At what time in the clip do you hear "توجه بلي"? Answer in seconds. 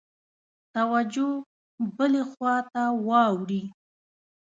0.75-2.23